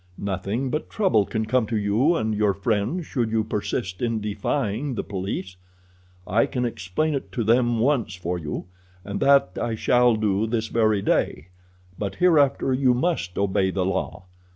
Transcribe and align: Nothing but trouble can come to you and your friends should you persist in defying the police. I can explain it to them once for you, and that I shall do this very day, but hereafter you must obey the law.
Nothing 0.17 0.71
but 0.71 0.89
trouble 0.89 1.27
can 1.27 1.45
come 1.45 1.67
to 1.67 1.77
you 1.77 2.15
and 2.15 2.33
your 2.33 2.55
friends 2.55 3.05
should 3.05 3.29
you 3.29 3.43
persist 3.43 4.01
in 4.01 4.19
defying 4.19 4.95
the 4.95 5.03
police. 5.03 5.57
I 6.25 6.47
can 6.47 6.65
explain 6.65 7.13
it 7.13 7.31
to 7.33 7.43
them 7.43 7.77
once 7.77 8.15
for 8.15 8.39
you, 8.39 8.65
and 9.05 9.19
that 9.19 9.59
I 9.61 9.75
shall 9.75 10.15
do 10.15 10.47
this 10.47 10.69
very 10.69 11.03
day, 11.03 11.49
but 11.99 12.15
hereafter 12.15 12.73
you 12.73 12.95
must 12.95 13.37
obey 13.37 13.69
the 13.69 13.85
law. 13.85 14.25